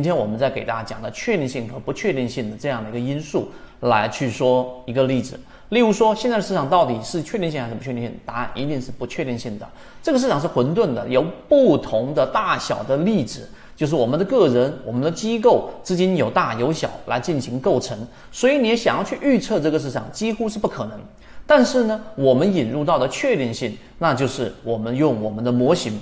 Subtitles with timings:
[0.00, 3.50] 今天我们在给大家讲的确定性和不确定性的这样的一个因素
[3.80, 5.38] 来去说一个例子。
[5.68, 8.10] 例如说，现在的市场到底是确定性还是不确定性？
[8.24, 9.68] 答案一定是不确定性的。
[10.02, 17.98] 这个市场是混沌的，由不同的大小的粒子，就是我们的个人、我们的机构资金有大有小来进行构成。
[18.32, 20.98] 所以你也想要去预测这个市场，几乎是不可能。
[21.46, 26.00] 但是呢，我们引入到的确定性，那就是我们用我们的模型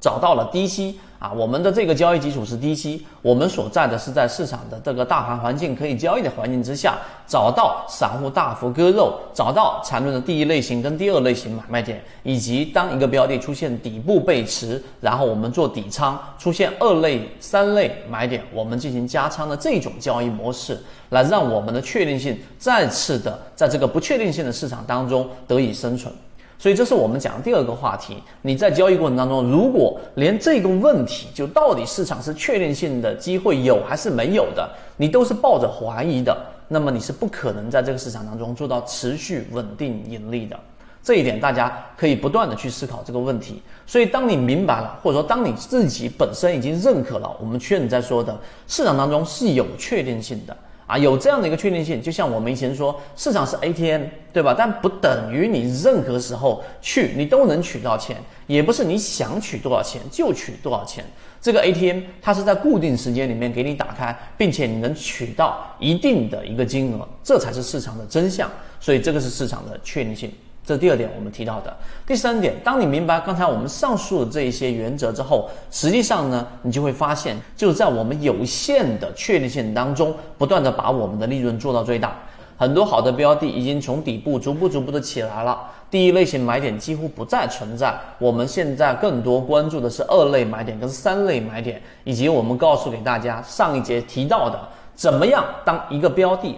[0.00, 0.98] 找到了低吸。
[1.20, 26.10] 啊，我们的这个交易基础是低吸，我们所在的是在市场的这个大盘环境可以交易的环境之下，找到散户大幅割肉，找到缠论的第一类型跟第二类型买卖点，以及当一个标的出现底部背驰，然后我们做底仓，出现二类、三类买点，我们进行加仓的这种交易模式，来让我们的确定性再次的在这个不确定性的市场当中得以生存。
[26.60, 28.22] 所以这是我们讲的第二个话题。
[28.42, 36.36] 你在交易过程当中，如果连这个问题，就到底市场是确定性的机会有还是没有的，你都是抱着怀疑的，
[36.68, 40.60] 那么你是不可能在这个市场当中做到持续稳定盈利的。
[41.02, 43.62] 这一点大家可以不断的去思考这个问题。
[43.86, 50.54] 所以当你明白了，或者说当你自己本身已经认可了，我们确认在说的市场当中是有确定性的。
[50.90, 54.02] 啊，有这样的一个确定性，就像我们以前说，市场是 ATM，
[54.32, 54.52] 对吧？
[54.58, 58.16] 但不等于你任何时候去你都能取到钱，
[58.48, 61.04] 也不是你想取多少钱就取多少钱。
[61.40, 68.50] 这个 ATM 它是在固定时间里面给你打开，并且你能取到一定的一个金额，这才是市场的真相。
[68.80, 70.32] 所以这个是市场的确定性。
[70.64, 71.76] 这第二点我们提到的，
[72.06, 82.16] 第三点，当你明白刚才我们上述的这一些原则之后，实际上呢，你就会发现，就是在我们有限的确定性当中，不断的把我们的利润做到最大。
[82.56, 85.58] 很多好的标的已经从底部逐步逐步的起来了，
[85.90, 87.98] 第一类型买点几乎不再存在。
[88.18, 94.60] 我们现在更多关注的是二类买点跟三类买点，以及我们告诉给大家上一节提到的，
[94.94, 96.56] 怎么样当一个标的。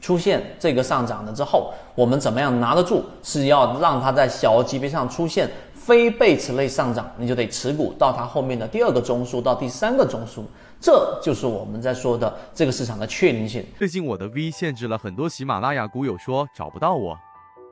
[0.00, 3.02] 出现这个上涨了之后，我们怎么样拿得住？
[3.22, 10.42] 是要让它在小级别上出现非被此类上涨，你就得持股到它后面的第二个中枢到第三个中枢，
[10.80, 13.64] 这就是我们在说的这个市场的确定性。
[13.78, 17.18] 最近我的 V 限制了很多喜马拉雅股友说找不到我，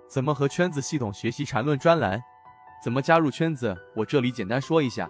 [0.09, 2.23] 怎么和圈子系统学习缠论专栏？
[2.83, 3.75] 怎么加入圈子？
[3.95, 5.09] 我这里简单说一下，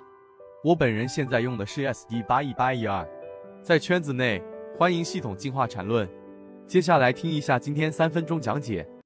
[0.63, 3.07] 我本人现在用的是 SD 八一八一二，
[3.63, 4.43] 在圈子内
[4.79, 6.09] 欢迎系统进化缠论。
[6.67, 8.87] 接下来听一下今天三分钟讲解。